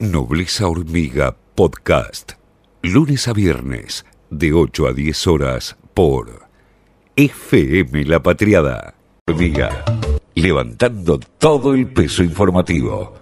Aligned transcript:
Nobleza 0.00 0.68
Hormiga 0.68 1.36
Podcast. 1.56 2.34
Lunes 2.82 3.26
a 3.26 3.32
viernes, 3.32 4.06
de 4.30 4.52
8 4.52 4.86
a 4.86 4.92
10 4.92 5.26
horas, 5.26 5.76
por 5.92 6.46
FM 7.16 8.04
La 8.04 8.22
Patriada. 8.22 8.94
Hormiga, 9.26 9.84
levantando 10.36 11.18
todo 11.18 11.74
el 11.74 11.88
peso 11.88 12.22
informativo. 12.22 13.14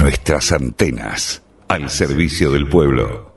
Nuestras 0.00 0.50
antenas 0.50 1.44
al 1.68 1.88
servicio 1.88 2.50
del 2.50 2.68
pueblo. 2.68 3.29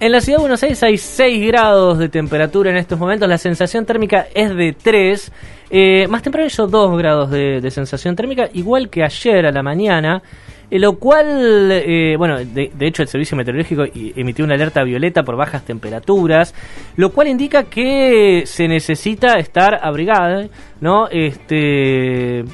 En 0.00 0.12
la 0.12 0.20
ciudad 0.20 0.38
de 0.38 0.42
Buenos 0.42 0.62
Aires 0.62 0.80
hay 0.84 0.96
6 0.96 1.44
grados 1.48 1.98
de 1.98 2.08
temperatura 2.08 2.70
en 2.70 2.76
estos 2.76 3.00
momentos, 3.00 3.28
la 3.28 3.36
sensación 3.36 3.84
térmica 3.84 4.28
es 4.32 4.54
de 4.54 4.72
3. 4.72 5.32
Eh, 5.70 6.06
más 6.08 6.22
temprano 6.22 6.46
hizo 6.46 6.68
2 6.68 6.96
grados 6.96 7.32
de, 7.32 7.68
sensación 7.72 8.14
térmica, 8.14 8.48
igual 8.54 8.90
que 8.90 9.02
ayer 9.02 9.44
a 9.44 9.50
la 9.50 9.60
mañana. 9.60 10.22
Eh, 10.70 10.78
lo 10.78 11.00
cual, 11.00 11.72
eh, 11.72 12.14
bueno, 12.16 12.38
de, 12.38 12.70
de 12.72 12.86
hecho 12.86 13.02
el 13.02 13.08
Servicio 13.08 13.36
Meteorológico 13.36 13.86
emitió 13.92 14.44
una 14.44 14.54
alerta 14.54 14.84
violeta 14.84 15.24
por 15.24 15.34
bajas 15.34 15.64
temperaturas, 15.64 16.54
lo 16.94 17.10
cual 17.10 17.26
indica 17.26 17.64
que 17.64 18.44
se 18.46 18.68
necesita 18.68 19.40
estar 19.40 19.80
abrigada, 19.82 20.46
¿no? 20.80 21.08
Este, 21.08 22.44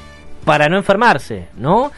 para 0.46 0.70
no 0.70 0.78
enfermarse, 0.78 1.48
¿no? 1.58 1.92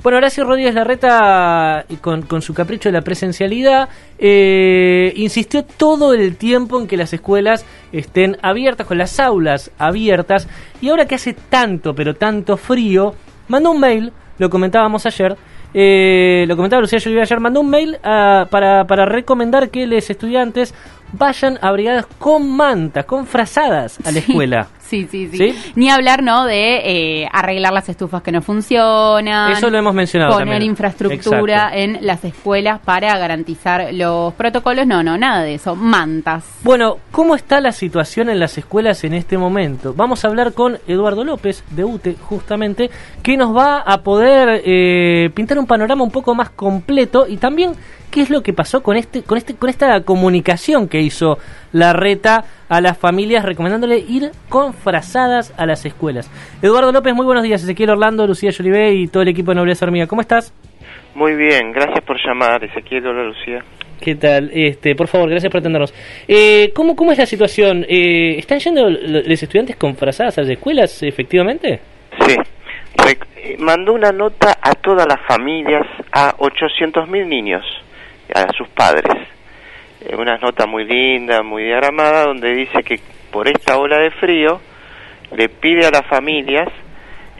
Bueno, 0.00 0.18
Horacio 0.18 0.44
Rodríguez 0.44 0.74
Larreta, 0.76 1.84
con, 2.00 2.22
con 2.22 2.40
su 2.40 2.54
capricho 2.54 2.88
de 2.88 2.92
la 2.92 3.00
presencialidad, 3.00 3.88
eh, 4.16 5.12
insistió 5.16 5.64
todo 5.64 6.14
el 6.14 6.36
tiempo 6.36 6.80
en 6.80 6.86
que 6.86 6.96
las 6.96 7.12
escuelas 7.12 7.66
estén 7.90 8.36
abiertas, 8.40 8.86
con 8.86 8.96
las 8.96 9.18
aulas 9.18 9.72
abiertas, 9.76 10.46
y 10.80 10.90
ahora 10.90 11.06
que 11.06 11.16
hace 11.16 11.32
tanto, 11.34 11.94
pero 11.96 12.14
tanto 12.14 12.56
frío, 12.56 13.14
mandó 13.48 13.72
un 13.72 13.80
mail, 13.80 14.12
lo 14.38 14.48
comentábamos 14.48 15.04
ayer, 15.04 15.36
eh, 15.74 16.44
lo 16.46 16.54
comentaba 16.54 16.80
Lucía 16.80 17.00
Lluvia 17.00 17.22
ayer, 17.22 17.40
mandó 17.40 17.60
un 17.60 17.68
mail 17.68 17.98
ah, 18.04 18.46
para, 18.50 18.86
para 18.86 19.04
recomendar 19.04 19.68
que 19.68 19.84
los 19.88 20.08
estudiantes 20.08 20.74
vayan 21.12 21.58
abrigadas 21.60 22.06
con 22.18 22.48
mantas, 22.50 23.04
con 23.04 23.26
frazadas 23.26 23.98
a 24.04 24.10
la 24.10 24.18
escuela. 24.18 24.68
Sí, 24.88 25.06
sí, 25.10 25.28
sí, 25.28 25.36
¿Sí? 25.36 25.72
Ni 25.74 25.90
hablar, 25.90 26.22
¿no? 26.22 26.46
De 26.46 27.22
eh, 27.22 27.28
arreglar 27.30 27.74
las 27.74 27.90
estufas 27.90 28.22
que 28.22 28.32
no 28.32 28.40
funcionan. 28.40 29.52
Eso 29.52 29.68
lo 29.68 29.76
hemos 29.76 29.92
mencionado 29.92 30.32
Poner 30.32 30.46
también. 30.48 30.62
infraestructura 30.62 31.54
Exacto. 31.56 31.76
en 31.76 32.06
las 32.06 32.24
escuelas 32.24 32.80
para 32.80 33.18
garantizar 33.18 33.92
los 33.92 34.32
protocolos. 34.32 34.86
No, 34.86 35.02
no, 35.02 35.18
nada 35.18 35.42
de 35.42 35.56
eso. 35.56 35.76
Mantas. 35.76 36.44
Bueno, 36.62 36.96
¿cómo 37.10 37.34
está 37.34 37.60
la 37.60 37.72
situación 37.72 38.30
en 38.30 38.40
las 38.40 38.56
escuelas 38.56 39.04
en 39.04 39.12
este 39.12 39.36
momento? 39.36 39.92
Vamos 39.92 40.24
a 40.24 40.28
hablar 40.28 40.54
con 40.54 40.78
Eduardo 40.88 41.22
López 41.22 41.62
de 41.70 41.84
UTE, 41.84 42.16
justamente, 42.22 42.90
que 43.22 43.36
nos 43.36 43.54
va 43.54 43.80
a 43.80 43.98
poder 44.02 44.62
eh, 44.64 45.28
pintar 45.34 45.58
un 45.58 45.66
panorama 45.66 46.02
un 46.02 46.10
poco 46.10 46.34
más 46.34 46.48
completo 46.48 47.26
y 47.28 47.36
también 47.36 47.72
qué 48.18 48.22
es 48.24 48.30
lo 48.30 48.42
que 48.42 48.52
pasó 48.52 48.82
con 48.82 48.96
este, 48.96 49.22
con 49.22 49.38
este, 49.38 49.54
con 49.54 49.70
esta 49.70 50.00
comunicación 50.02 50.88
que 50.88 51.00
hizo 51.00 51.38
la 51.72 51.92
reta 51.92 52.42
a 52.68 52.80
las 52.80 52.98
familias 52.98 53.44
recomendándole 53.44 53.98
ir 54.00 54.32
con 54.48 54.74
frazadas 54.74 55.54
a 55.56 55.66
las 55.66 55.86
escuelas. 55.86 56.28
Eduardo 56.60 56.90
López, 56.90 57.14
muy 57.14 57.24
buenos 57.24 57.44
días. 57.44 57.62
Ezequiel 57.62 57.90
Orlando, 57.90 58.26
Lucía 58.26 58.50
Yolivé 58.50 58.92
y 58.94 59.06
todo 59.06 59.22
el 59.22 59.28
equipo 59.28 59.52
de 59.52 59.54
Nobleza 59.54 59.84
Hormiga. 59.86 60.08
¿Cómo 60.08 60.20
estás? 60.20 60.52
Muy 61.14 61.36
bien, 61.36 61.70
gracias 61.70 62.00
por 62.04 62.16
llamar, 62.26 62.64
Ezequiel. 62.64 63.06
Hola, 63.06 63.22
Lucía. 63.22 63.62
¿Qué 64.00 64.16
tal? 64.16 64.50
Este, 64.52 64.96
por 64.96 65.06
favor, 65.06 65.30
gracias 65.30 65.52
por 65.52 65.60
atendernos. 65.60 65.94
Eh, 66.26 66.72
¿cómo, 66.74 66.96
¿Cómo 66.96 67.12
es 67.12 67.18
la 67.18 67.26
situación? 67.26 67.86
Eh, 67.88 68.34
¿Están 68.36 68.58
yendo 68.58 68.90
lo- 68.90 69.20
los 69.22 69.42
estudiantes 69.42 69.76
con 69.76 69.94
frazadas 69.94 70.38
a 70.38 70.40
las 70.40 70.50
escuelas, 70.50 71.04
efectivamente? 71.04 71.78
Sí, 72.26 72.34
eh, 73.06 73.56
mandó 73.60 73.92
una 73.92 74.10
nota 74.10 74.58
a 74.60 74.72
todas 74.74 75.06
las 75.06 75.20
familias, 75.28 75.86
a 76.10 76.34
800.000 76.38 77.26
niños, 77.28 77.62
a 78.34 78.52
sus 78.56 78.68
padres. 78.68 79.28
Eh, 80.00 80.16
una 80.16 80.36
nota 80.38 80.66
muy 80.66 80.84
linda, 80.84 81.42
muy 81.42 81.64
diagramada, 81.64 82.24
donde 82.24 82.54
dice 82.54 82.82
que 82.82 83.00
por 83.30 83.48
esta 83.48 83.78
ola 83.78 83.98
de 83.98 84.10
frío 84.12 84.60
le 85.36 85.48
pide 85.48 85.86
a 85.86 85.90
las 85.90 86.06
familias 86.06 86.68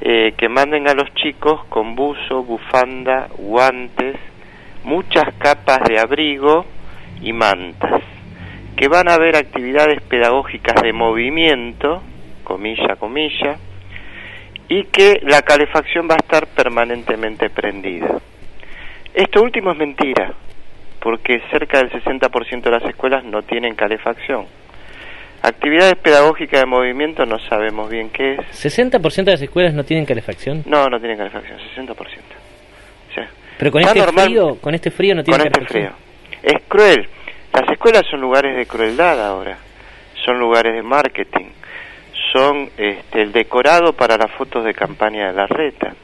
eh, 0.01 0.35
que 0.37 0.49
manden 0.49 0.89
a 0.89 0.95
los 0.95 1.12
chicos 1.15 1.65
con 1.69 1.95
buzo, 1.95 2.43
bufanda, 2.45 3.29
guantes, 3.37 4.17
muchas 4.85 5.35
capas 5.39 5.81
de 5.89 5.99
abrigo 5.99 6.67
y 7.21 7.33
mantas, 7.33 8.03
que 8.77 8.89
van 8.89 9.09
a 9.09 9.15
haber 9.15 9.37
actividades 9.37 10.01
pedagógicas 10.03 10.83
de 10.83 10.93
movimiento, 10.93 12.03
comilla, 12.45 12.97
comilla, 12.97 13.57
y 14.69 14.85
que 14.85 15.21
la 15.23 15.43
calefacción 15.43 16.09
va 16.09 16.15
a 16.15 16.23
estar 16.23 16.47
permanentemente 16.49 17.51
prendida. 17.51 18.21
Esto 19.15 19.43
último 19.43 19.73
es 19.73 19.79
mentira, 19.79 20.33
porque 21.01 21.41
cerca 21.51 21.79
del 21.79 21.91
60% 21.91 22.63
de 22.63 22.71
las 22.71 22.85
escuelas 22.85 23.25
no 23.25 23.43
tienen 23.43 23.75
calefacción. 23.75 24.47
Actividades 25.43 25.95
pedagógicas 25.97 26.61
de 26.61 26.67
movimiento 26.67 27.25
no 27.25 27.39
sabemos 27.49 27.89
bien 27.89 28.11
qué 28.11 28.35
es. 28.35 28.41
¿60% 28.77 29.25
de 29.25 29.31
las 29.33 29.43
escuelas 29.43 29.73
no 29.73 29.85
tienen 29.85 30.05
calefacción? 30.05 30.65
No, 30.67 30.87
no 30.87 30.99
tienen 30.99 31.17
calefacción, 31.17 31.59
60%. 31.77 31.95
O 31.97 33.15
sea, 33.15 33.29
Pero 33.59 33.71
con 33.71 33.83
este 33.83 33.99
normal- 34.01 34.25
frío, 34.27 34.57
con 34.61 34.75
este 34.75 34.91
frío 34.91 35.15
no 35.15 35.23
tienen 35.23 35.41
con 35.51 35.63
este 35.63 35.73
frío. 35.73 35.91
calefacción. 35.91 36.57
Es 36.57 36.63
cruel. 36.69 37.09
Las 37.53 37.71
escuelas 37.71 38.03
son 38.11 38.21
lugares 38.21 38.57
de 38.57 38.67
crueldad 38.67 39.25
ahora. 39.25 39.59
Son 40.25 40.39
lugares 40.39 40.75
de 40.75 40.83
marketing. 40.83 41.47
Son 42.33 42.69
este, 42.77 43.23
el 43.23 43.33
decorado 43.33 43.93
para 43.93 44.17
las 44.17 44.31
fotos 44.33 44.65
de 44.65 44.75
campaña 44.75 45.29
de 45.29 45.33
la 45.35 45.47
reta. 45.47 45.95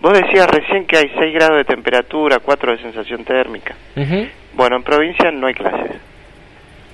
Vos 0.00 0.12
decías 0.12 0.46
recién 0.48 0.86
que 0.86 0.96
hay 0.96 1.10
6 1.18 1.34
grados 1.34 1.56
de 1.56 1.64
temperatura, 1.64 2.38
4 2.38 2.72
de 2.72 2.78
sensación 2.78 3.24
térmica. 3.24 3.74
Bueno, 4.54 4.76
en 4.76 4.82
provincia 4.82 5.30
no 5.30 5.46
hay 5.46 5.54
clases. 5.54 5.96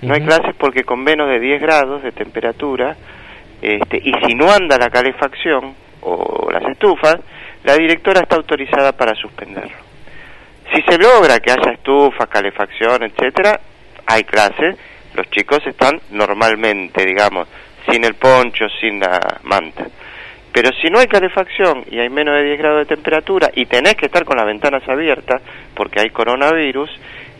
No 0.02 0.14
hay 0.14 0.20
clases 0.20 0.54
porque 0.58 0.84
con 0.84 1.02
menos 1.02 1.28
de 1.28 1.40
10 1.40 1.62
grados 1.62 2.02
de 2.02 2.12
temperatura, 2.12 2.96
este, 3.62 3.96
y 3.96 4.12
si 4.26 4.34
no 4.34 4.50
anda 4.50 4.76
la 4.78 4.90
calefacción 4.90 5.74
o 6.02 6.50
las 6.50 6.62
estufas, 6.70 7.16
la 7.62 7.74
directora 7.76 8.20
está 8.20 8.36
autorizada 8.36 8.92
para 8.92 9.14
suspenderlo. 9.14 9.76
Si 10.74 10.82
se 10.82 10.98
logra 10.98 11.40
que 11.40 11.50
haya 11.50 11.72
estufas, 11.72 12.28
calefacción, 12.28 13.02
etcétera, 13.02 13.60
hay 14.06 14.24
clases, 14.24 14.76
los 15.14 15.30
chicos 15.30 15.60
están 15.66 16.00
normalmente, 16.10 17.04
digamos, 17.04 17.48
sin 17.88 18.04
el 18.04 18.14
poncho, 18.14 18.66
sin 18.80 19.00
la 19.00 19.40
manta. 19.44 19.86
Pero 20.54 20.70
si 20.80 20.88
no 20.88 21.00
hay 21.00 21.08
calefacción 21.08 21.84
y 21.90 21.98
hay 21.98 22.08
menos 22.08 22.36
de 22.36 22.44
10 22.44 22.58
grados 22.58 22.86
de 22.86 22.94
temperatura 22.94 23.50
y 23.54 23.66
tenés 23.66 23.96
que 23.96 24.06
estar 24.06 24.24
con 24.24 24.36
las 24.36 24.46
ventanas 24.46 24.88
abiertas 24.88 25.42
porque 25.74 26.00
hay 26.00 26.10
coronavirus, 26.10 26.88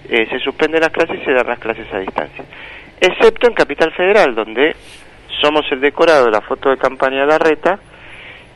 eh, 0.09 0.27
se 0.29 0.41
suspenden 0.41 0.81
las 0.81 0.91
clases 0.91 1.21
y 1.23 1.25
se 1.25 1.33
dan 1.33 1.47
las 1.47 1.61
clases 1.61 1.87
a 1.95 2.01
distancia. 2.01 2.45
Excepto 3.01 3.47
en 3.47 3.55
Capital 3.55 3.93
Federal, 3.93 4.35
donde 4.35 4.75
somos 5.41 5.65
el 5.71 5.81
decorado 5.81 6.25
de 6.25 6.33
la 6.33 6.41
foto 6.41 6.71
de 6.71 6.77
campaña 6.77 7.21
de 7.21 7.27
la 7.29 7.39
reta, 7.39 7.79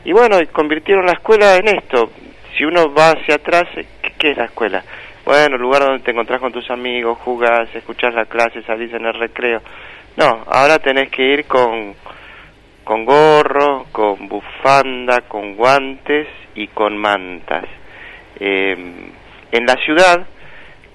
y 0.03 0.11
bueno, 0.11 0.37
convirtieron 0.51 1.05
la 1.05 1.13
escuela 1.13 1.55
en 1.55 1.69
esto. 1.69 2.11
Si 2.57 2.65
uno 2.65 2.93
va 2.93 3.11
hacia 3.11 3.35
atrás, 3.35 3.63
¿qué, 3.73 4.11
qué 4.17 4.31
es 4.31 4.37
la 4.37 4.45
escuela? 4.45 4.83
Bueno, 5.23 5.55
el 5.55 5.61
lugar 5.61 5.83
donde 5.83 6.03
te 6.03 6.11
encontrás 6.11 6.41
con 6.41 6.51
tus 6.51 6.69
amigos, 6.69 7.17
jugás, 7.19 7.73
escuchás 7.73 8.13
la 8.13 8.25
clase, 8.25 8.61
salís 8.63 8.93
en 8.93 9.05
el 9.05 9.13
recreo. 9.13 9.61
No, 10.17 10.43
ahora 10.47 10.79
tenés 10.79 11.09
que 11.09 11.23
ir 11.23 11.45
con, 11.45 11.95
con 12.89 13.05
gorro, 13.05 13.85
con 13.91 14.27
bufanda, 14.27 15.21
con 15.27 15.55
guantes 15.55 16.25
y 16.55 16.65
con 16.69 16.97
mantas. 16.97 17.65
Eh, 18.39 18.75
en 19.51 19.65
la 19.67 19.75
ciudad, 19.85 20.25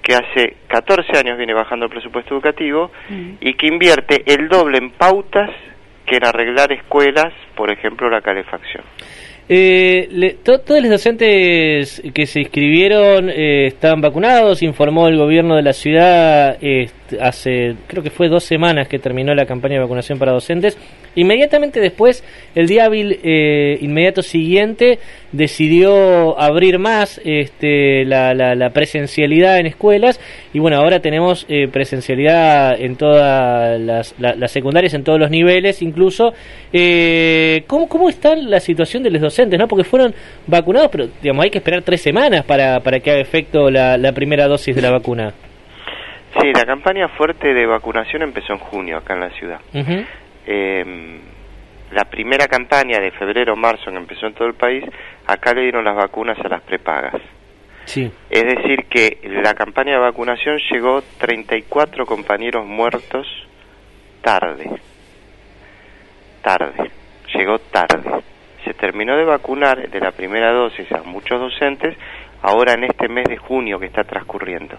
que 0.03 0.13
hace 0.13 0.57
14 0.67 1.17
años 1.17 1.37
viene 1.37 1.53
bajando 1.53 1.85
el 1.85 1.91
presupuesto 1.91 2.33
educativo 2.33 2.91
y 3.39 3.53
que 3.53 3.67
invierte 3.67 4.23
el 4.25 4.49
doble 4.49 4.77
en 4.79 4.89
pautas 4.91 5.49
que 6.05 6.17
en 6.17 6.25
arreglar 6.25 6.73
escuelas, 6.73 7.31
por 7.55 7.71
ejemplo, 7.71 8.09
la 8.09 8.19
calefacción. 8.19 8.83
Eh, 9.47 10.07
le- 10.11 10.33
to- 10.43 10.59
todos 10.61 10.81
los 10.81 10.89
docentes 10.89 12.01
que 12.13 12.25
se 12.25 12.39
inscribieron 12.41 13.29
eh, 13.29 13.67
están 13.67 14.01
vacunados, 14.01 14.63
informó 14.63 15.07
el 15.07 15.17
gobierno 15.17 15.55
de 15.55 15.61
la 15.61 15.71
ciudad 15.73 16.57
este, 16.61 17.04
hace, 17.19 17.75
creo 17.87 18.03
que 18.03 18.09
fue 18.09 18.27
dos 18.29 18.43
semanas 18.43 18.87
que 18.87 18.99
terminó 18.99 19.33
la 19.35 19.45
campaña 19.45 19.75
de 19.75 19.81
vacunación 19.81 20.17
para 20.19 20.31
docentes. 20.31 20.77
Inmediatamente 21.15 21.79
después, 21.79 22.23
el 22.55 22.67
día 22.67 22.85
hábil 22.85 23.19
eh, 23.23 23.77
inmediato 23.81 24.21
siguiente, 24.21 24.99
decidió 25.31 26.37
abrir 26.39 26.79
más 26.79 27.21
este, 27.23 28.03
la, 28.05 28.33
la- 28.33 28.55
la 28.55 28.69
presencialidad 28.71 29.59
en 29.59 29.65
escuelas 29.65 30.19
y 30.53 30.59
bueno, 30.59 30.77
ahora 30.77 30.99
tenemos 30.99 31.45
eh, 31.47 31.67
presencialidad 31.71 32.79
en 32.79 32.95
todas 32.95 33.79
las, 33.79 34.15
la- 34.19 34.35
las 34.35 34.51
secundarias, 34.51 34.93
en 34.93 35.03
todos 35.03 35.19
los 35.19 35.29
niveles 35.29 35.81
incluso. 35.81 36.33
Eh, 36.73 37.63
¿cómo, 37.67 37.87
¿Cómo 37.87 38.09
está 38.09 38.35
la 38.35 38.59
situación 38.59 39.03
de 39.03 39.11
los 39.11 39.21
docentes? 39.21 39.57
no 39.59 39.67
Porque 39.67 39.83
fueron 39.85 40.13
vacunados, 40.47 40.89
pero 40.91 41.07
digamos 41.21 41.43
hay 41.45 41.49
que 41.51 41.59
esperar 41.59 41.81
tres 41.83 42.01
semanas 42.01 42.43
para, 42.45 42.79
para 42.81 42.99
que 42.99 43.11
haga 43.11 43.21
efecto 43.21 43.69
la 43.69 44.11
primera 44.11 44.47
dosis 44.47 44.75
de 44.75 44.81
la 44.81 44.91
vacuna. 44.91 45.33
Sí, 46.39 46.51
la 46.53 46.65
campaña 46.65 47.07
fuerte 47.09 47.53
de 47.53 47.65
vacunación 47.65 48.23
empezó 48.23 48.53
en 48.53 48.59
junio 48.59 48.97
acá 48.97 49.13
en 49.13 49.19
la 49.21 49.29
ciudad. 49.29 49.59
Eh, 50.45 51.19
la 51.91 52.05
primera 52.05 52.47
campaña 52.47 52.99
de 52.99 53.11
febrero-marzo 53.11 53.91
que 53.91 53.97
empezó 53.97 54.27
en 54.27 54.33
todo 54.33 54.47
el 54.47 54.55
país, 54.55 54.83
acá 55.27 55.53
le 55.53 55.61
dieron 55.61 55.85
las 55.85 55.95
vacunas 55.95 56.37
a 56.43 56.49
las 56.49 56.61
prepagas. 56.61 57.21
Sí. 57.85 58.11
Es 58.29 58.43
decir, 58.43 58.85
que 58.89 59.19
la 59.43 59.53
campaña 59.53 59.93
de 59.93 59.99
vacunación 59.99 60.57
llegó 60.71 61.03
34 61.19 62.05
compañeros 62.05 62.65
muertos 62.65 63.27
tarde. 64.21 64.69
Tarde. 66.41 66.91
Llegó 67.33 67.59
tarde. 67.59 68.23
Se 68.65 68.73
terminó 68.73 69.15
de 69.15 69.23
vacunar 69.23 69.89
de 69.89 69.99
la 69.99 70.11
primera 70.11 70.51
dosis 70.51 70.91
a 70.91 71.03
muchos 71.03 71.39
docentes 71.39 71.95
ahora 72.41 72.73
en 72.73 72.85
este 72.85 73.07
mes 73.07 73.25
de 73.25 73.37
junio 73.37 73.79
que 73.79 73.85
está 73.85 74.03
transcurriendo. 74.03 74.75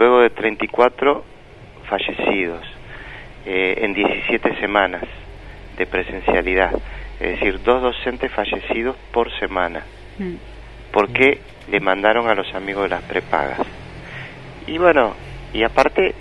Luego 0.00 0.20
de 0.22 0.30
34 0.30 1.22
fallecidos 1.86 2.62
eh, 3.44 3.80
en 3.82 3.92
17 3.92 4.58
semanas 4.58 5.02
de 5.76 5.86
presencialidad. 5.86 6.72
Es 7.20 7.32
decir, 7.38 7.62
dos 7.62 7.82
docentes 7.82 8.32
fallecidos 8.32 8.96
por 9.12 9.30
semana. 9.38 9.84
Mm. 10.18 10.36
Porque 10.90 11.40
le 11.70 11.80
mandaron 11.80 12.28
a 12.30 12.34
los 12.34 12.50
amigos 12.54 12.84
de 12.84 12.88
las 12.88 13.02
prepagas. 13.02 13.60
Y 14.66 14.78
bueno, 14.78 15.14
y 15.52 15.62
aparte, 15.64 16.14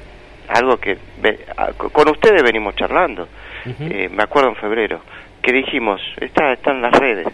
algo 0.50 0.76
que 0.76 0.98
ve- 1.22 1.46
a- 1.56 1.72
con 1.72 2.10
ustedes 2.10 2.44
venimos 2.44 2.76
charlando, 2.76 3.30
eh, 3.80 4.10
me 4.12 4.24
acuerdo 4.24 4.50
en 4.50 4.56
febrero, 4.58 5.00
que 5.42 5.54
dijimos, 5.54 6.02
está, 6.20 6.52
está 6.52 6.72
en 6.72 6.82
las 6.82 6.92
redes, 7.00 7.28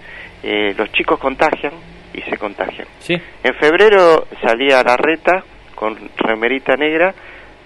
eh, 0.44 0.76
los 0.78 0.92
chicos 0.92 1.18
contagian 1.18 1.74
y 2.14 2.22
se 2.22 2.38
contagian. 2.38 2.88
Sí. 3.00 3.16
En 3.44 3.56
febrero 3.56 4.28
salía 4.44 4.84
la 4.84 4.96
reta 4.96 5.44
con 5.76 5.98
remerita 6.18 6.76
negra 6.76 7.14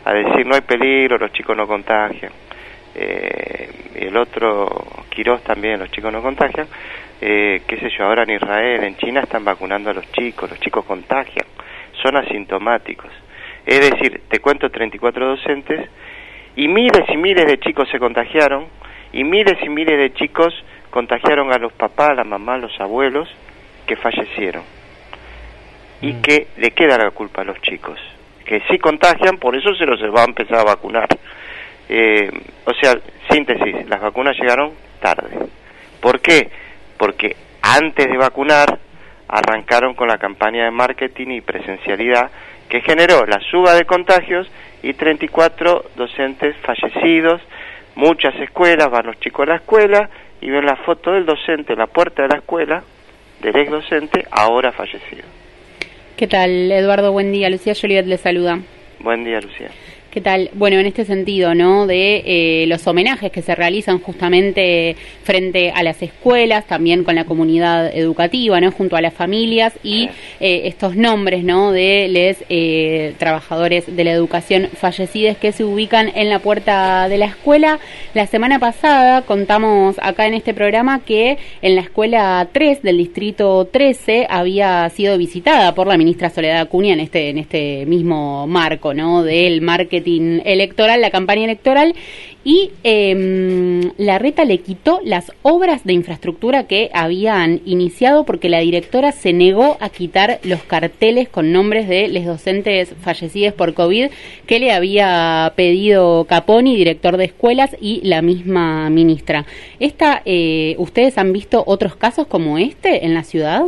a 0.03 0.13
decir 0.13 0.45
no 0.45 0.56
hay 0.56 0.61
peligro, 0.61 1.17
los 1.17 1.31
chicos 1.31 1.56
no 1.56 1.67
contagian. 1.67 2.31
Eh, 2.95 3.69
el 3.95 4.17
otro, 4.17 4.67
Quirós 5.09 5.44
también, 5.44 5.79
los 5.79 5.91
chicos 5.91 6.11
no 6.11 6.21
contagian. 6.21 6.67
Eh, 7.21 7.61
qué 7.67 7.77
sé 7.77 7.89
yo, 7.97 8.06
ahora 8.06 8.23
en 8.23 8.31
Israel, 8.31 8.83
en 8.83 8.97
China 8.97 9.21
están 9.21 9.44
vacunando 9.45 9.89
a 9.89 9.94
los 9.94 10.11
chicos, 10.11 10.50
los 10.50 10.59
chicos 10.59 10.85
contagian, 10.85 11.45
son 12.01 12.17
asintomáticos. 12.17 13.11
Es 13.65 13.89
decir, 13.89 14.21
te 14.27 14.39
cuento 14.39 14.69
34 14.69 15.27
docentes 15.27 15.89
y 16.55 16.67
miles 16.67 17.07
y 17.09 17.17
miles 17.17 17.45
de 17.45 17.59
chicos 17.59 17.88
se 17.89 18.00
contagiaron 18.00 18.67
y 19.13 19.23
miles 19.23 19.57
y 19.62 19.69
miles 19.69 19.97
de 19.97 20.13
chicos 20.13 20.53
contagiaron 20.89 21.53
a 21.53 21.57
los 21.57 21.73
papás, 21.73 22.09
a 22.09 22.15
la 22.15 22.23
mamá, 22.23 22.55
a 22.55 22.59
los 22.59 22.79
abuelos 22.79 23.29
que 23.85 23.95
fallecieron 23.95 24.78
y 26.01 26.13
Mm. 26.13 26.22
que 26.22 26.48
le 26.57 26.72
queda 26.72 26.98
la 26.98 27.12
culpa 27.12 27.42
a 27.42 27.46
los 27.46 27.62
chicos, 27.62 28.00
que 28.46 28.62
sí 28.69 28.78
contagian, 28.80 29.38
por 29.38 29.56
eso 29.56 29.74
se 29.75 29.86
los 29.86 30.00
va 30.01 30.22
a 30.22 30.25
empezar 30.25 30.60
a 30.60 30.63
vacunar. 30.63 31.07
Eh, 31.88 32.30
o 32.66 32.74
sea, 32.74 32.94
síntesis, 33.30 33.88
las 33.90 34.01
vacunas 34.01 34.38
llegaron 34.40 34.72
tarde. 35.01 35.48
¿Por 36.00 36.19
qué? 36.22 36.50
Porque 36.98 37.36
antes 37.62 38.07
de 38.07 38.18
vacunar 38.18 38.80
arrancaron 39.28 39.94
con 39.94 40.07
la 40.07 40.18
campaña 40.18 40.66
de 40.66 40.72
marketing 40.72 41.28
y 41.30 41.42
presencialidad 41.42 42.31
que 42.68 42.81
generó 42.81 43.25
la 43.25 43.40
suba 43.51 43.74
de 43.74 43.86
contagios 43.86 44.50
y 44.84 44.94
34 44.94 45.86
docentes 45.96 46.56
fallecidos, 46.57 47.42
muchas 47.96 48.36
escuelas, 48.36 48.90
van 48.90 49.07
los 49.07 49.19
chicos 49.19 49.48
a 49.48 49.51
la 49.51 49.56
escuela 49.57 50.10
y 50.42 50.50
ven 50.50 50.66
la 50.66 50.75
foto 50.78 51.12
del 51.12 51.25
docente 51.25 51.74
en 51.74 51.80
la 51.80 51.88
puerta 51.88 52.22
de 52.24 52.30
la 52.30 52.38
escuela, 52.38 52.84
del 53.42 53.56
ex 53.56 53.72
docente, 53.72 54.25
ahora 54.31 54.72
fallecido. 54.72 55.25
¿Qué 56.19 56.27
tal, 56.27 56.69
Eduardo? 56.69 57.13
Buen 57.13 57.31
día. 57.31 57.50
Lucía 57.50 57.74
Jolivet 57.74 58.06
le 58.06 58.18
saluda. 58.18 58.60
Buen 59.00 59.24
día, 59.24 59.39
Lucía. 59.39 59.69
¿Qué 60.11 60.21
tal? 60.21 60.50
Bueno, 60.56 60.79
en 60.79 60.88
este 60.88 61.06
sentido, 61.06 61.53
¿no? 61.53 61.85
De 61.85 62.23
eh, 62.25 62.65
los 62.65 62.88
homenajes 62.88 63.31
que 63.31 63.44
se 63.44 63.53
realizan 63.53 64.00
justamente 64.00 64.95
frente 65.21 65.69
a 65.69 65.83
las 65.83 66.01
escuelas, 66.01 66.65
también 66.65 67.03
con 67.03 67.13
la 67.13 67.25
comunidad 67.25 67.95
educativa, 67.95 68.59
¿no? 68.59 68.71
Junto 68.71 68.95
a 68.95 69.01
las 69.01 69.13
familias 69.13 69.73
y 69.83 70.09
eh, 70.39 70.61
estos 70.65 70.95
nombres, 70.95 71.44
¿no? 71.44 71.71
De 71.71 72.07
los 72.07 72.44
eh, 72.50 73.13
trabajadores 73.19 73.95
de 73.95 74.03
la 74.03 74.11
educación 74.11 74.69
fallecidos 74.73 75.38
que 75.38 75.51
se 75.51 75.63
ubican 75.63 76.12
en 76.15 76.29
la 76.29 76.39
puerta 76.39 77.07
de 77.07 77.19
la 77.19 77.25
escuela. 77.25 77.77
La 78.15 78.25
semana 78.25 78.57
pasada 78.57 79.21
contamos 79.21 79.97
acá 80.01 80.25
en 80.25 80.33
este 80.33 80.55
programa 80.55 81.01
que 81.05 81.38
en 81.62 81.75
la 81.75 81.81
escuela 81.81 82.47
3 82.51 82.81
del 82.81 82.97
distrito 82.97 83.69
13 83.71 84.25
había 84.27 84.89
sido 84.89 85.19
visitada 85.19 85.75
por 85.75 85.85
la 85.85 85.97
ministra 85.97 86.31
Soledad 86.31 86.62
Acuña 86.62 86.94
en 86.94 87.00
este, 87.00 87.29
en 87.29 87.38
este 87.38 87.85
mismo 87.85 88.47
marco, 88.47 88.95
¿no? 88.95 89.21
Del 89.21 89.62
electoral, 90.07 91.01
la 91.01 91.12
campaña 91.12 91.46
electoral, 91.46 91.96
y 92.44 92.72
eh, 92.84 93.92
la 93.98 94.18
reta 94.18 94.46
le 94.46 94.60
quitó 94.60 95.01
las 95.04 95.34
obras 95.42 95.84
de 95.84 95.94
infraestructura 95.94 96.68
que 96.68 96.90
habían 96.94 97.62
iniciado 97.66 98.24
porque 98.24 98.48
la 98.48 98.60
directora 98.60 99.12
se 99.12 99.34
negó 99.34 99.78
a 99.81 99.90
quitar 99.90 100.40
los 100.44 100.63
carteles 100.63 101.28
con 101.28 101.51
nombres 101.51 101.88
de 101.90 102.07
los 102.07 102.25
docentes 102.25 102.94
fallecidos 103.01 103.54
por 103.54 103.74
COVID 103.74 104.10
que 104.46 104.60
le 104.60 104.72
había 104.72 105.51
pedido 105.56 106.25
Caponi, 106.25 106.75
director 106.75 107.18
de 107.18 107.25
escuelas, 107.25 107.75
y 107.81 108.01
la 108.04 108.22
misma 108.22 108.90
ministra. 108.90 109.46
Esta, 109.80 110.22
eh, 110.25 110.75
¿Ustedes 110.78 111.18
han 111.18 111.34
visto 111.34 111.63
otros 111.68 111.96
casos 111.96 112.28
como 112.28 112.57
este 112.57 113.06
en 113.06 113.13
la 113.13 113.24
ciudad? 113.24 113.63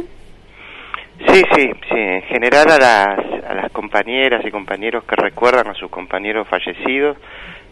Sí, 1.28 1.42
sí, 1.56 1.72
sí. 1.90 1.96
En 1.98 2.22
general 2.24 2.70
a 2.72 2.78
las, 2.78 3.44
a 3.50 3.54
las 3.54 3.72
compañeras 3.72 4.46
y 4.46 4.52
compañeros 4.52 5.04
que 5.06 5.16
recuerdan 5.16 5.68
a 5.68 5.74
sus 5.74 5.90
compañeros 5.90 6.48
fallecidos 6.48 7.18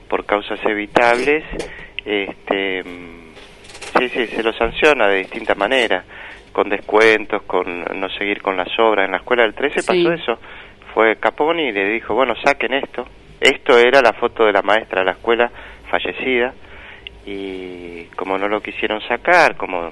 por 0.07 0.25
causas 0.25 0.59
evitables, 0.65 1.43
este, 2.05 2.83
sí, 3.97 4.09
sí, 4.09 4.27
se 4.27 4.43
los 4.43 4.55
sanciona 4.55 5.07
de 5.07 5.19
distinta 5.19 5.55
manera, 5.55 6.03
con 6.51 6.69
descuentos, 6.69 7.43
con 7.43 7.83
no 7.99 8.09
seguir 8.09 8.41
con 8.41 8.57
las 8.57 8.67
obras. 8.79 9.05
En 9.05 9.11
la 9.11 9.17
escuela 9.17 9.43
del 9.43 9.53
13 9.53 9.81
Sí. 9.81 9.87
pasó 9.87 10.13
eso. 10.13 10.39
Fue 10.93 11.15
Caponi 11.17 11.63
y 11.67 11.71
le 11.71 11.85
dijo, 11.89 12.15
bueno, 12.15 12.33
saquen 12.43 12.73
esto. 12.73 13.05
Esto 13.39 13.77
era 13.77 14.01
la 14.01 14.13
foto 14.13 14.45
de 14.45 14.51
la 14.53 14.61
maestra 14.61 14.99
de 15.01 15.05
la 15.05 15.11
escuela 15.11 15.49
fallecida 15.89 16.53
y 17.25 18.05
como 18.15 18.37
no 18.37 18.47
lo 18.47 18.61
quisieron 18.61 19.01
sacar, 19.07 19.55
como 19.55 19.91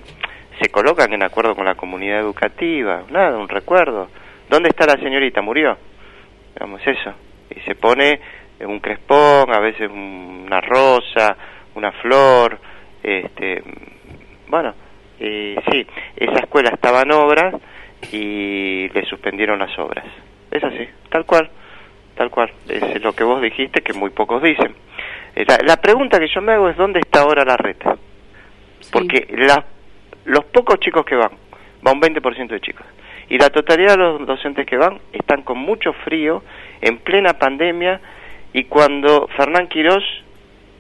se 0.61 0.69
colocan 0.69 1.11
en 1.13 1.23
acuerdo 1.23 1.55
con 1.55 1.65
la 1.65 1.75
comunidad 1.75 2.19
educativa, 2.19 3.03
nada, 3.09 3.37
un 3.37 3.47
recuerdo. 3.49 4.09
¿Dónde 4.49 4.69
está 4.69 4.85
la 4.85 4.97
señorita? 5.01 5.41
Murió. 5.41 5.77
Digamos 6.53 6.81
eso. 6.85 7.13
Y 7.55 7.59
se 7.61 7.75
pone 7.75 8.19
un 8.61 8.79
crespón, 8.79 9.53
a 9.53 9.59
veces 9.59 9.89
una 9.91 10.59
rosa, 10.61 11.35
una 11.75 11.91
flor, 11.91 12.57
este, 13.03 13.61
bueno, 14.47 14.73
y 15.19 15.55
sí, 15.71 15.85
esa 16.15 16.39
escuela 16.39 16.69
estaba 16.73 17.01
en 17.01 17.11
obras 17.11 17.53
y 18.11 18.89
le 18.89 19.05
suspendieron 19.05 19.59
las 19.59 19.77
obras. 19.77 20.05
Es 20.51 20.63
así, 20.63 20.87
tal 21.09 21.25
cual, 21.25 21.49
tal 22.15 22.29
cual. 22.31 22.51
Es 22.67 23.01
lo 23.03 23.13
que 23.13 23.23
vos 23.23 23.41
dijiste 23.41 23.81
que 23.81 23.93
muy 23.93 24.09
pocos 24.09 24.41
dicen. 24.41 24.73
Eh, 25.35 25.45
La, 25.47 25.57
la 25.63 25.77
pregunta 25.77 26.19
que 26.19 26.27
yo 26.33 26.41
me 26.41 26.53
hago 26.53 26.69
es 26.69 26.77
dónde 26.77 26.99
está 26.99 27.21
ahora 27.21 27.43
la 27.45 27.57
reta. 27.57 27.95
Porque 28.91 29.27
la- 29.37 29.65
los 30.27 30.45
pocos 30.45 30.79
chicos 30.79 31.03
que 31.05 31.15
van, 31.15 31.31
va 31.85 31.91
un 31.91 31.99
20% 32.01 32.47
de 32.47 32.59
chicos, 32.61 32.85
y 33.29 33.37
la 33.37 33.49
totalidad 33.49 33.91
de 33.91 33.97
los 33.97 34.25
docentes 34.25 34.65
que 34.65 34.77
van 34.77 34.99
están 35.11 35.41
con 35.41 35.57
mucho 35.57 35.91
frío, 36.05 36.43
en 36.81 36.99
plena 36.99 37.33
pandemia, 37.33 37.99
y 38.53 38.63
cuando 38.65 39.27
Fernán 39.35 39.67
Quirós 39.67 40.03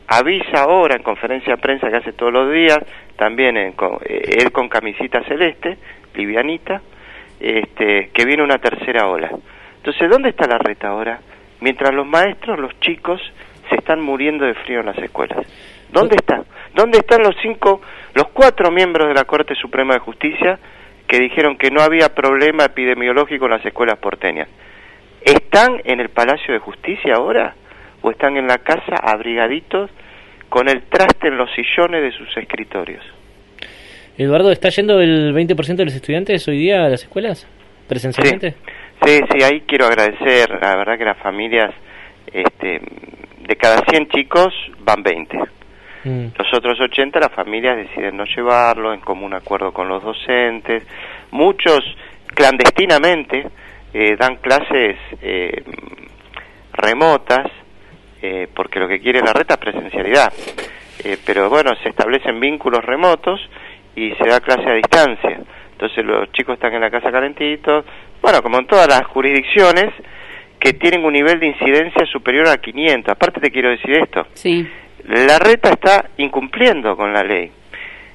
avisa 0.07 0.61
ahora 0.63 0.95
en 0.95 1.03
conferencia 1.03 1.55
de 1.55 1.61
prensa 1.61 1.89
que 1.89 1.97
hace 1.97 2.13
todos 2.13 2.31
los 2.31 2.51
días, 2.51 2.79
también 3.17 3.57
en, 3.57 3.73
con- 3.73 3.99
eh, 4.05 4.37
él 4.39 4.51
con 4.53 4.69
camisita 4.69 5.21
celeste, 5.23 5.77
livianita, 6.15 6.81
este, 7.39 8.09
que 8.13 8.25
viene 8.25 8.43
una 8.43 8.57
tercera 8.59 9.07
ola. 9.07 9.29
Entonces, 9.77 10.09
¿dónde 10.09 10.29
está 10.29 10.47
la 10.47 10.57
reta 10.57 10.89
ahora? 10.89 11.19
Mientras 11.59 11.93
los 11.93 12.05
maestros, 12.07 12.57
los 12.59 12.79
chicos, 12.79 13.21
se 13.69 13.75
están 13.75 14.01
muriendo 14.01 14.45
de 14.45 14.53
frío 14.53 14.79
en 14.79 14.85
las 14.87 14.97
escuelas. 14.97 15.45
¿Dónde 15.91 16.15
está? 16.15 16.43
¿Dónde 16.75 16.99
están 16.99 17.23
los 17.23 17.35
cinco, 17.41 17.81
los 18.13 18.27
cuatro 18.29 18.71
miembros 18.71 19.07
de 19.07 19.13
la 19.13 19.23
Corte 19.23 19.55
Suprema 19.55 19.95
de 19.95 19.99
Justicia 19.99 20.59
que 21.07 21.19
dijeron 21.19 21.57
que 21.57 21.71
no 21.71 21.81
había 21.81 22.13
problema 22.13 22.65
epidemiológico 22.65 23.45
en 23.45 23.51
las 23.51 23.65
escuelas 23.65 23.97
porteñas? 23.97 24.49
¿Están 25.21 25.81
en 25.83 25.99
el 25.99 26.09
Palacio 26.09 26.53
de 26.53 26.59
Justicia 26.59 27.15
ahora? 27.15 27.55
¿O 28.01 28.11
están 28.11 28.37
en 28.37 28.47
la 28.47 28.59
casa 28.59 28.95
abrigaditos 29.01 29.89
con 30.49 30.69
el 30.69 30.83
traste 30.83 31.27
en 31.27 31.37
los 31.37 31.49
sillones 31.53 32.01
de 32.03 32.11
sus 32.11 32.37
escritorios? 32.37 33.03
Eduardo, 34.17 34.51
¿está 34.51 34.69
yendo 34.69 34.99
el 34.99 35.33
20% 35.33 35.75
de 35.75 35.85
los 35.85 35.95
estudiantes 35.95 36.47
hoy 36.47 36.57
día 36.57 36.85
a 36.85 36.89
las 36.89 37.03
escuelas? 37.03 37.47
¿Presencialmente? 37.87 38.55
Sí, 39.03 39.19
sí, 39.31 39.43
ahí 39.43 39.61
quiero 39.61 39.85
agradecer, 39.85 40.49
la 40.61 40.75
verdad 40.75 40.97
que 40.97 41.05
las 41.05 41.17
familias, 41.19 41.73
este, 42.33 42.81
de 43.47 43.55
cada 43.55 43.83
100 43.87 44.07
chicos 44.09 44.53
van 44.79 45.03
20. 45.03 45.37
Mm. 46.07 46.27
Los 46.37 46.53
otros 46.53 46.79
80 46.79 47.19
las 47.19 47.31
familias 47.31 47.75
deciden 47.77 48.15
no 48.17 48.23
llevarlo 48.25 48.93
en 48.93 49.01
común 49.01 49.33
acuerdo 49.33 49.71
con 49.73 49.87
los 49.87 50.01
docentes. 50.03 50.83
Muchos 51.31 51.79
clandestinamente 52.33 53.47
eh, 53.93 54.15
dan 54.17 54.37
clases 54.37 54.97
eh, 55.21 55.63
remotas 56.73 57.47
eh, 58.21 58.47
porque 58.53 58.79
lo 58.79 58.87
que 58.87 58.99
quiere 58.99 59.21
la 59.21 59.33
reta 59.33 59.55
es 59.55 59.59
presencialidad. 59.59 60.31
eh, 61.03 61.17
pero 61.25 61.49
bueno, 61.49 61.71
se 61.83 61.89
establecen 61.89 62.39
vínculos 62.39 62.83
remotos 62.83 63.39
y 63.95 64.11
se 64.13 64.27
da 64.27 64.39
clase 64.39 64.69
a 64.69 64.73
distancia. 64.73 65.39
Entonces 65.71 66.03
los 66.05 66.31
chicos 66.31 66.55
están 66.55 66.73
en 66.73 66.81
la 66.81 66.89
casa 66.89 67.11
calentitos, 67.11 67.85
bueno, 68.21 68.41
como 68.41 68.57
en 68.59 68.65
todas 68.67 68.87
las 68.87 69.05
jurisdicciones 69.07 69.93
que 70.59 70.73
tienen 70.73 71.05
un 71.05 71.13
nivel 71.13 71.39
de 71.39 71.47
incidencia 71.47 72.05
superior 72.11 72.47
a 72.47 72.57
500. 72.57 73.11
Aparte 73.11 73.39
te 73.39 73.51
quiero 73.51 73.69
decir 73.69 73.91
esto. 73.91 74.25
Sí. 74.33 74.67
La 75.07 75.39
reta 75.39 75.69
está 75.69 76.09
incumpliendo 76.17 76.95
con 76.95 77.13
la 77.13 77.23
ley. 77.23 77.51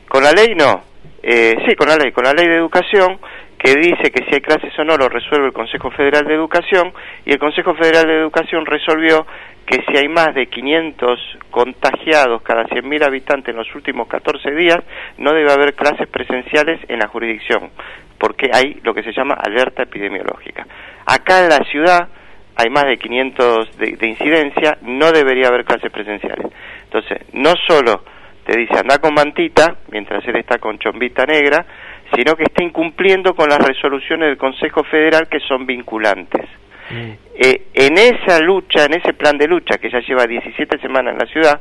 Con 0.08 0.22
la 0.22 0.32
ley 0.32 0.54
no. 0.54 0.82
Eh, 1.22 1.54
sí, 1.66 1.74
con 1.74 1.88
la 1.88 1.96
ley. 1.96 2.12
Con 2.12 2.24
la 2.24 2.32
ley 2.32 2.46
de 2.46 2.56
educación 2.56 3.18
que 3.62 3.74
dice 3.76 4.10
que 4.10 4.24
si 4.24 4.34
hay 4.34 4.40
clases 4.40 4.76
o 4.78 4.84
no 4.84 4.96
lo 4.96 5.08
resuelve 5.08 5.46
el 5.46 5.52
Consejo 5.52 5.90
Federal 5.92 6.24
de 6.26 6.34
Educación 6.34 6.92
y 7.24 7.32
el 7.32 7.38
Consejo 7.38 7.74
Federal 7.74 8.06
de 8.06 8.18
Educación 8.18 8.66
resolvió 8.66 9.24
que 9.64 9.84
si 9.86 9.96
hay 9.96 10.08
más 10.08 10.34
de 10.34 10.46
500 10.46 11.38
contagiados 11.50 12.42
cada 12.42 12.64
100.000 12.64 13.06
habitantes 13.06 13.52
en 13.52 13.56
los 13.56 13.72
últimos 13.76 14.08
14 14.08 14.50
días, 14.50 14.78
no 15.18 15.32
debe 15.32 15.52
haber 15.52 15.74
clases 15.74 16.08
presenciales 16.08 16.80
en 16.88 16.98
la 16.98 17.06
jurisdicción, 17.06 17.70
porque 18.18 18.50
hay 18.52 18.80
lo 18.82 18.92
que 18.92 19.04
se 19.04 19.12
llama 19.12 19.34
alerta 19.34 19.84
epidemiológica. 19.84 20.66
Acá 21.06 21.44
en 21.44 21.48
la 21.48 21.64
ciudad 21.70 22.08
hay 22.56 22.68
más 22.68 22.84
de 22.84 22.98
500 22.98 23.78
de, 23.78 23.96
de 23.96 24.08
incidencia, 24.08 24.76
no 24.82 25.12
debería 25.12 25.46
haber 25.46 25.64
clases 25.64 25.92
presenciales. 25.92 26.52
Entonces, 26.92 27.26
no 27.32 27.54
solo 27.66 28.02
te 28.44 28.58
dice 28.58 28.78
anda 28.78 28.98
con 28.98 29.14
mantita, 29.14 29.76
mientras 29.90 30.26
él 30.26 30.36
está 30.36 30.58
con 30.58 30.78
chombita 30.78 31.24
negra, 31.24 31.64
sino 32.14 32.34
que 32.34 32.42
está 32.42 32.62
incumpliendo 32.62 33.34
con 33.34 33.48
las 33.48 33.58
resoluciones 33.58 34.28
del 34.28 34.36
Consejo 34.36 34.84
Federal 34.84 35.28
que 35.28 35.40
son 35.40 35.64
vinculantes. 35.64 36.44
Mm. 36.90 37.12
Eh, 37.34 37.62
en 37.72 37.96
esa 37.96 38.40
lucha, 38.40 38.84
en 38.84 38.94
ese 38.94 39.14
plan 39.14 39.38
de 39.38 39.46
lucha 39.46 39.78
que 39.78 39.90
ya 39.90 40.00
lleva 40.00 40.26
17 40.26 40.78
semanas 40.80 41.14
en 41.14 41.18
la 41.20 41.26
ciudad, 41.26 41.60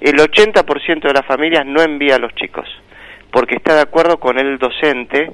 el 0.00 0.14
80% 0.14 1.00
de 1.00 1.12
las 1.12 1.26
familias 1.26 1.66
no 1.66 1.82
envía 1.82 2.14
a 2.14 2.20
los 2.20 2.32
chicos, 2.36 2.68
porque 3.32 3.56
está 3.56 3.74
de 3.74 3.82
acuerdo 3.82 4.18
con 4.18 4.38
el 4.38 4.58
docente 4.58 5.32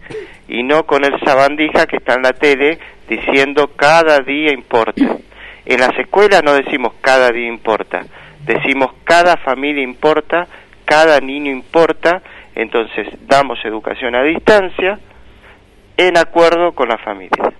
y 0.49 0.63
no 0.63 0.85
con 0.85 1.05
el 1.05 1.21
sabandija 1.21 1.87
que 1.87 1.97
está 1.97 2.15
en 2.15 2.23
la 2.23 2.33
tele 2.33 2.79
diciendo 3.09 3.73
cada 3.77 4.21
día 4.21 4.55
importa. 4.55 5.19
En 5.67 5.81
las 5.81 5.99
escuelas 5.99 6.43
no 6.43 6.55
decimos 6.55 6.95
cada 7.03 7.31
día 7.31 7.49
importa, 7.49 8.07
decimos 8.45 8.93
cada 9.05 9.37
familia 9.37 9.83
importa, 9.83 10.47
cada 10.85 11.21
niño 11.21 11.51
importa 11.51 12.23
entonces, 12.55 13.09
damos 13.27 13.59
educación 13.65 14.15
a 14.15 14.23
distancia 14.23 14.99
en 15.97 16.17
acuerdo 16.17 16.73
con 16.73 16.89
la 16.89 16.99
familia. 16.99 17.53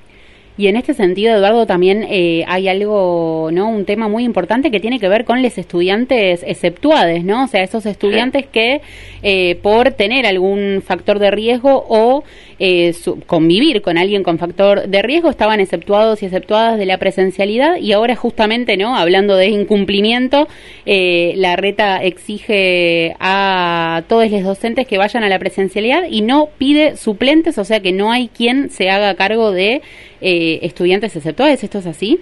Y 0.57 0.69
en 0.69 0.77
este 0.77 0.95
sentido, 0.95 1.35
Eduardo, 1.35 1.67
también 1.67 2.07
eh, 2.09 2.45
hay 2.47 2.69
algo, 2.69 3.51
¿no? 3.53 3.69
Un 3.69 3.85
tema 3.85 4.07
muy 4.07 4.23
importante 4.23 4.71
que 4.71 4.79
tiene 4.79 5.01
que 5.01 5.09
ver 5.09 5.25
con 5.25 5.43
los 5.43 5.59
estudiantes 5.59 6.45
exceptuades, 6.47 7.25
¿no? 7.25 7.45
O 7.45 7.47
sea, 7.49 7.65
esos 7.65 7.87
estudiantes 7.87 8.47
que 8.47 8.81
eh, 9.25 9.57
por 9.63 9.91
tener 9.93 10.27
algún 10.27 10.81
factor 10.87 11.19
de 11.19 11.33
riesgo 11.33 11.85
o 11.89 12.23
eh, 12.61 12.95
convivir 13.27 13.83
con 13.83 13.99
alguien 13.99 14.23
con 14.23 14.39
factor 14.39 14.87
de 14.87 15.03
riesgo 15.03 15.29
estaban 15.29 15.59
exceptuados 15.59 16.23
y 16.23 16.27
exceptuadas 16.27 16.79
de 16.79 16.87
la 16.87 16.99
presencialidad 16.99 17.79
y 17.79 17.91
ahora 17.91 18.15
justamente, 18.15 18.77
¿no? 18.77 18.97
Hablando 18.97 19.35
de 19.35 19.49
incumplimiento, 19.49 20.47
la 20.87 21.57
reta 21.57 22.01
exige 22.01 23.17
a 23.19 24.05
todos 24.09 24.31
los 24.31 24.45
docentes 24.45 24.87
que 24.87 24.99
vayan 24.99 25.25
a 25.25 25.29
la 25.29 25.41
presencialidad 25.41 26.05
y 26.09 26.23
no 26.23 26.49
pide 26.59 26.97
suplentes, 26.97 27.59
o 27.59 27.65
sea 27.65 27.81
que 27.81 27.91
no 27.91 28.13
hay 28.13 28.29
quien 28.29 28.71
se 28.71 28.89
haga 28.89 29.17
cargo 29.17 29.51
de 29.51 29.83
eh, 30.21 30.61
estudiantes 30.63 31.15
exceptuales, 31.17 31.63
¿esto 31.63 31.79
es 31.79 31.87
así? 31.87 32.19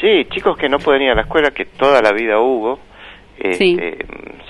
Sí, 0.00 0.24
chicos 0.30 0.56
que 0.56 0.68
no 0.68 0.78
pueden 0.78 1.02
ir 1.02 1.10
a 1.10 1.14
la 1.14 1.22
escuela, 1.22 1.50
que 1.50 1.64
toda 1.64 2.00
la 2.00 2.12
vida 2.12 2.38
hubo, 2.40 2.78
este, 3.38 3.98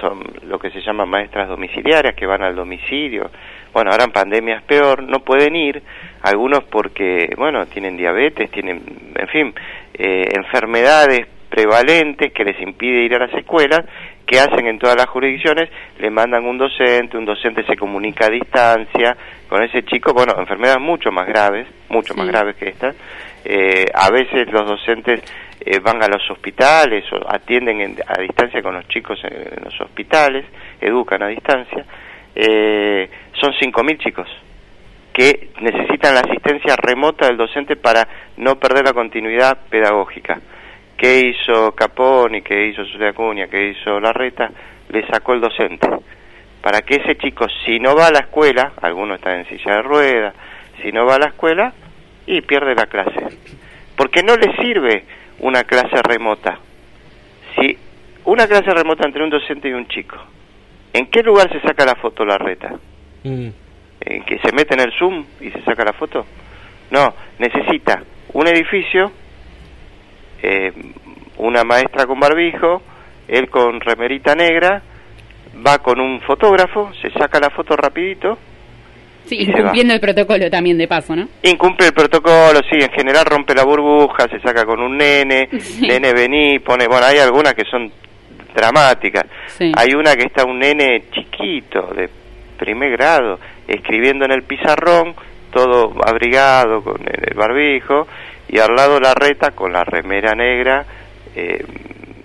son 0.00 0.22
lo 0.46 0.58
que 0.58 0.70
se 0.70 0.80
llama 0.80 1.04
maestras 1.04 1.48
domiciliarias, 1.48 2.14
que 2.14 2.26
van 2.26 2.42
al 2.42 2.54
domicilio, 2.54 3.30
bueno, 3.72 3.90
ahora 3.90 4.04
en 4.04 4.12
pandemia 4.12 4.56
es 4.56 4.62
peor, 4.62 5.02
no 5.02 5.20
pueden 5.20 5.54
ir, 5.54 5.82
algunos 6.22 6.64
porque, 6.64 7.28
bueno, 7.36 7.66
tienen 7.66 7.96
diabetes, 7.96 8.50
tienen, 8.50 8.82
en 9.14 9.28
fin, 9.28 9.54
eh, 9.94 10.24
enfermedades 10.34 11.26
prevalentes 11.48 12.32
que 12.32 12.44
les 12.44 12.60
impide 12.60 13.04
ir 13.04 13.14
a 13.14 13.26
las 13.26 13.34
escuelas, 13.34 13.84
que 14.28 14.38
hacen 14.38 14.66
en 14.66 14.78
todas 14.78 14.94
las 14.94 15.06
jurisdicciones, 15.06 15.70
le 15.98 16.10
mandan 16.10 16.44
un 16.44 16.58
docente, 16.58 17.16
un 17.16 17.24
docente 17.24 17.64
se 17.64 17.78
comunica 17.78 18.26
a 18.26 18.30
distancia 18.30 19.16
con 19.48 19.62
ese 19.62 19.82
chico, 19.84 20.12
bueno, 20.12 20.34
enfermedades 20.38 20.82
mucho 20.82 21.10
más 21.10 21.26
graves, 21.26 21.66
mucho 21.88 22.14
más 22.14 22.26
graves 22.26 22.54
que 22.56 22.68
estas. 22.68 22.94
Eh, 23.42 23.86
a 23.94 24.10
veces 24.10 24.52
los 24.52 24.68
docentes 24.68 25.22
eh, 25.64 25.78
van 25.78 26.02
a 26.02 26.08
los 26.08 26.30
hospitales 26.30 27.10
o 27.10 27.20
atienden 27.26 27.96
a 28.06 28.20
distancia 28.20 28.60
con 28.60 28.74
los 28.74 28.86
chicos 28.88 29.18
en, 29.24 29.64
los 29.64 29.80
hospitales, 29.80 30.44
educan 30.78 31.22
a 31.22 31.28
distancia. 31.28 31.86
Eh, 32.34 33.08
son 33.32 33.54
5.000 33.54 33.98
chicos 33.98 34.28
que 35.10 35.48
necesitan 35.62 36.14
la 36.14 36.20
asistencia 36.20 36.76
remota 36.76 37.26
del 37.26 37.38
docente 37.38 37.76
para 37.76 38.06
no 38.36 38.56
perder 38.56 38.84
la 38.84 38.92
continuidad 38.92 39.56
pedagógica 39.70 40.38
qué 40.98 41.20
hizo 41.28 41.72
Caponi, 41.72 42.42
qué 42.42 42.66
hizo 42.66 42.84
Zulia 42.84 43.10
Acuña, 43.10 43.46
qué 43.46 43.70
hizo 43.70 44.00
Larreta, 44.00 44.50
le 44.90 45.06
sacó 45.06 45.32
el 45.32 45.40
docente. 45.40 45.88
Para 46.60 46.82
que 46.82 46.96
ese 46.96 47.16
chico, 47.16 47.46
si 47.64 47.78
no 47.78 47.94
va 47.94 48.08
a 48.08 48.10
la 48.10 48.18
escuela, 48.18 48.72
alguno 48.82 49.14
está 49.14 49.34
en 49.36 49.46
silla 49.46 49.76
de 49.76 49.82
ruedas, 49.82 50.34
si 50.82 50.90
no 50.90 51.06
va 51.06 51.14
a 51.14 51.18
la 51.20 51.28
escuela, 51.28 51.72
y 52.26 52.40
pierde 52.42 52.74
la 52.74 52.86
clase. 52.86 53.38
Porque 53.96 54.22
no 54.22 54.36
le 54.36 54.54
sirve 54.56 55.04
una 55.38 55.62
clase 55.62 56.02
remota. 56.02 56.58
Si 57.54 57.78
una 58.24 58.46
clase 58.46 58.70
remota 58.70 59.06
entre 59.06 59.22
un 59.22 59.30
docente 59.30 59.68
y 59.68 59.72
un 59.72 59.86
chico, 59.86 60.16
¿en 60.92 61.06
qué 61.06 61.22
lugar 61.22 61.48
se 61.50 61.60
saca 61.60 61.86
la 61.86 61.94
foto 61.94 62.24
Larreta? 62.24 62.74
Mm. 63.22 63.48
¿En 64.00 64.24
que 64.24 64.38
se 64.40 64.52
mete 64.52 64.74
en 64.74 64.80
el 64.80 64.92
Zoom 64.98 65.24
y 65.40 65.50
se 65.50 65.62
saca 65.62 65.84
la 65.84 65.92
foto? 65.92 66.26
No, 66.90 67.14
necesita 67.38 68.02
un 68.32 68.48
edificio 68.48 69.12
eh, 70.42 70.72
una 71.38 71.64
maestra 71.64 72.06
con 72.06 72.18
barbijo, 72.18 72.82
él 73.26 73.48
con 73.50 73.80
remerita 73.80 74.34
negra, 74.34 74.82
va 75.66 75.78
con 75.78 76.00
un 76.00 76.20
fotógrafo, 76.20 76.90
se 77.00 77.10
saca 77.10 77.40
la 77.40 77.50
foto 77.50 77.76
rapidito. 77.76 78.38
Sí, 79.24 79.36
incumpliendo 79.40 79.92
el 79.92 80.00
protocolo 80.00 80.48
también 80.50 80.78
de 80.78 80.88
paso, 80.88 81.14
¿no? 81.14 81.28
Incumple 81.42 81.88
el 81.88 81.92
protocolo, 81.92 82.60
sí, 82.70 82.78
en 82.80 82.90
general 82.90 83.26
rompe 83.26 83.54
la 83.54 83.64
burbuja, 83.64 84.26
se 84.28 84.40
saca 84.40 84.64
con 84.64 84.80
un 84.80 84.96
nene, 84.96 85.48
nene 85.80 86.12
vení, 86.14 86.58
pone, 86.60 86.86
bueno, 86.86 87.06
hay 87.06 87.18
algunas 87.18 87.52
que 87.54 87.64
son 87.70 87.90
dramáticas. 88.54 89.24
Hay 89.76 89.94
una 89.94 90.16
que 90.16 90.24
está 90.24 90.44
un 90.44 90.58
nene 90.58 91.04
chiquito, 91.12 91.92
de 91.94 92.08
primer 92.58 92.92
grado, 92.92 93.38
escribiendo 93.66 94.24
en 94.24 94.32
el 94.32 94.42
pizarrón, 94.42 95.14
todo 95.52 95.92
abrigado 96.04 96.82
con 96.82 97.00
el 97.06 97.34
barbijo, 97.34 98.06
y 98.48 98.58
al 98.58 98.74
lado 98.74 98.98
la 99.00 99.14
reta 99.14 99.52
con 99.52 99.72
la 99.72 99.84
remera 99.84 100.34
negra 100.34 100.84
eh, 101.34 101.64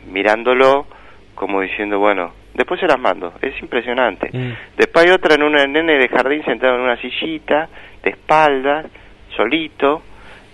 mirándolo 0.07 0.87
como 1.35 1.61
diciendo 1.61 1.99
bueno 1.99 2.33
después 2.53 2.79
se 2.79 2.87
las 2.87 2.99
mando 2.99 3.33
es 3.41 3.59
impresionante. 3.61 4.29
Mm. 4.31 4.53
después 4.77 5.05
hay 5.05 5.11
otra 5.11 5.35
en 5.35 5.43
un 5.43 5.53
nene 5.53 5.97
de 5.97 6.07
jardín 6.07 6.43
sentado 6.45 6.75
en 6.75 6.81
una 6.81 6.97
sillita 6.97 7.67
de 8.03 8.11
espaldas 8.11 8.85
solito 9.35 10.03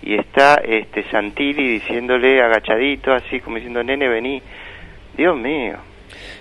y 0.02 0.14
está 0.14 0.54
este 0.64 1.04
Santilli 1.10 1.68
diciéndole 1.68 2.42
agachadito 2.42 3.12
así 3.12 3.40
como 3.40 3.56
diciendo 3.56 3.82
nene 3.82 4.08
vení 4.08 4.42
Dios 5.16 5.36
mío 5.36 5.89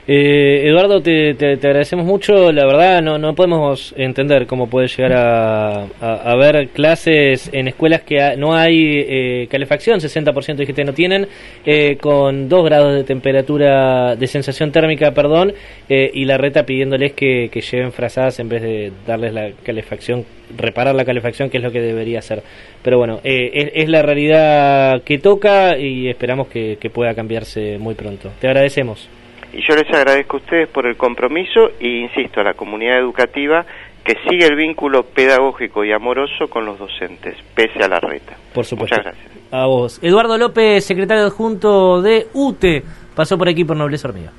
eh, 0.07 0.67
Eduardo, 0.67 1.01
te, 1.01 1.35
te, 1.35 1.53
agradecemos 1.53 2.05
mucho. 2.05 2.51
La 2.51 2.65
verdad, 2.65 3.01
no, 3.01 3.17
no 3.17 3.35
podemos 3.35 3.93
entender 3.95 4.47
cómo 4.47 4.67
puede 4.67 4.87
llegar 4.87 5.13
a, 5.13 5.87
haber 6.01 6.69
clases 6.69 7.49
en 7.53 7.67
escuelas 7.67 8.01
que 8.01 8.35
no 8.37 8.55
hay 8.55 9.05
eh, 9.07 9.47
calefacción, 9.49 9.99
60% 9.99 10.55
dijiste 10.55 10.83
no 10.83 10.93
tienen, 10.93 11.27
eh, 11.65 11.97
con 11.97 12.49
2 12.49 12.65
grados 12.65 12.95
de 12.95 13.03
temperatura, 13.03 14.15
de 14.15 14.27
sensación 14.27 14.71
térmica, 14.71 15.11
perdón, 15.13 15.53
eh, 15.87 16.09
y 16.13 16.25
la 16.25 16.37
reta 16.37 16.65
pidiéndoles 16.65 17.13
que, 17.13 17.49
que 17.51 17.61
lleven 17.61 17.91
frazadas 17.91 18.39
en 18.39 18.49
vez 18.49 18.61
de 18.61 18.91
darles 19.05 19.33
la 19.33 19.51
calefacción, 19.63 20.25
reparar 20.57 20.95
la 20.95 21.05
calefacción, 21.05 21.49
que 21.49 21.57
es 21.57 21.63
lo 21.63 21.71
que 21.71 21.81
debería 21.81 22.19
hacer. 22.19 22.41
Pero 22.81 22.97
bueno, 22.97 23.19
es, 23.23 23.71
es, 23.73 23.89
la 23.89 24.01
realidad 24.01 25.03
que 25.03 25.19
toca 25.19 25.77
y 25.77 26.09
esperamos 26.09 26.47
que, 26.47 26.77
que 26.79 26.89
pueda 26.89 27.13
cambiarse 27.13 27.77
muy 27.77 27.95
pronto. 27.95 28.31
Te 28.39 28.47
agradecemos. 28.47 29.07
Y 29.53 29.61
yo 29.67 29.75
les 29.75 29.89
agradezco 29.93 30.37
a 30.37 30.39
ustedes 30.39 30.67
por 30.69 30.85
el 30.85 30.95
compromiso 30.95 31.71
e 31.79 31.87
insisto 31.87 32.41
a 32.41 32.43
la 32.43 32.53
comunidad 32.53 32.99
educativa 32.99 33.65
que 34.03 34.15
sigue 34.27 34.45
el 34.45 34.55
vínculo 34.55 35.03
pedagógico 35.03 35.83
y 35.83 35.91
amoroso 35.91 36.49
con 36.49 36.65
los 36.65 36.79
docentes, 36.79 37.35
pese 37.53 37.83
a 37.83 37.87
la 37.87 37.99
reta. 37.99 38.37
Por 38.53 38.65
supuesto. 38.65 38.95
Muchas 38.95 39.13
gracias. 39.13 39.39
A 39.51 39.65
vos. 39.65 39.99
Eduardo 40.01 40.37
López, 40.37 40.85
secretario 40.85 41.25
adjunto 41.25 42.01
de 42.01 42.27
UTE, 42.33 42.83
pasó 43.15 43.37
por 43.37 43.49
aquí 43.49 43.65
por 43.65 43.77
Nobleza 43.77 44.07
Hormiga. 44.07 44.31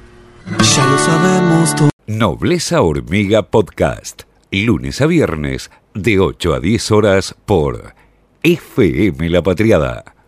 Ya 0.46 0.86
lo 0.86 0.98
sabemos. 0.98 1.74
Nobleza 2.06 2.82
Hormiga 2.82 3.42
Podcast, 3.42 4.22
lunes 4.50 5.00
a 5.00 5.06
viernes, 5.06 5.70
de 5.94 6.18
8 6.18 6.54
a 6.54 6.60
10 6.60 6.90
horas 6.92 7.36
por 7.46 7.94
FM 8.42 9.28
La 9.28 9.42
Patriada 9.42 10.19